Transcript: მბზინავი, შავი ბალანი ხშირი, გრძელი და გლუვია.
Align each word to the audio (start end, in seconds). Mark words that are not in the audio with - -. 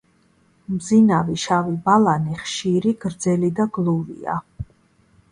მბზინავი, 0.75 1.35
შავი 1.41 1.75
ბალანი 1.89 2.37
ხშირი, 2.39 2.93
გრძელი 3.03 3.51
და 3.61 3.67
გლუვია. 3.77 4.39